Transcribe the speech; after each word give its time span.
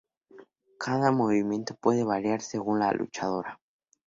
Cada 0.79 1.11
movimiento 1.11 1.75
puede 1.75 2.03
variar 2.03 2.41
según 2.41 2.79
la 2.79 2.91
luchadora. 2.91 3.59